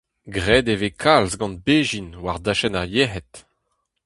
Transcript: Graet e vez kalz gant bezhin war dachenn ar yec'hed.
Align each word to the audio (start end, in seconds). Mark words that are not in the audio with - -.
Graet 0.33 0.67
e 0.73 0.75
vez 0.81 0.95
kalz 1.03 1.31
gant 1.39 1.61
bezhin 1.65 2.09
war 2.23 2.37
dachenn 2.45 2.79
ar 2.81 2.87
yec'hed. 2.95 3.31